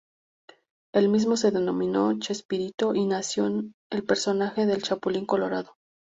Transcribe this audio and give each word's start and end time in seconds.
El 0.95 1.09
mismo 1.09 1.37
se 1.37 1.51
denominó 1.51 2.17
"Chespirito" 2.17 2.95
y 2.95 3.05
nació 3.05 3.45
el 3.91 4.03
personaje 4.03 4.65
del 4.65 4.81
Chapulín 4.81 5.27
Colorado. 5.27 5.75